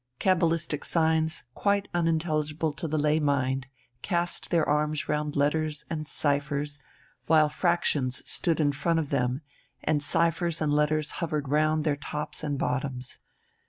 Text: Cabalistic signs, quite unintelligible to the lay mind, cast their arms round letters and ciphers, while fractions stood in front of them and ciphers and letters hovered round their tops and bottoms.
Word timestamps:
Cabalistic 0.19 0.83
signs, 0.83 1.43
quite 1.53 1.87
unintelligible 1.93 2.73
to 2.73 2.87
the 2.87 2.97
lay 2.97 3.19
mind, 3.19 3.67
cast 4.01 4.49
their 4.49 4.67
arms 4.67 5.07
round 5.07 5.35
letters 5.35 5.85
and 5.91 6.07
ciphers, 6.07 6.79
while 7.27 7.49
fractions 7.49 8.27
stood 8.27 8.59
in 8.59 8.71
front 8.71 8.97
of 8.97 9.09
them 9.11 9.41
and 9.83 10.01
ciphers 10.01 10.59
and 10.59 10.73
letters 10.73 11.11
hovered 11.21 11.49
round 11.49 11.83
their 11.83 11.97
tops 11.97 12.43
and 12.43 12.57
bottoms. 12.57 13.19